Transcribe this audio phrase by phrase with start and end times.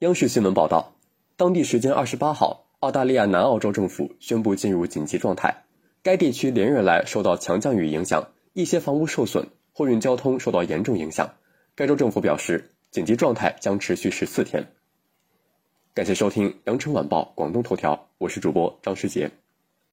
[0.00, 0.94] 央视新闻报道，
[1.36, 5.64] 当地时间二十八号，澳大利亚南澳洲政府宣布进入紧急状态。
[6.02, 11.34] 该地区连日来受到强降雨影响，一些房屋受损，货运交通受到严重影响。
[11.74, 14.68] 该州政府表示，紧急状态将持续十四天。
[15.92, 19.30] 感谢收听《羊城晚报广东头条》，我是主播张世杰。